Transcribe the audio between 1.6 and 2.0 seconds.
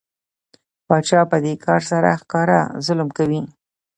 کار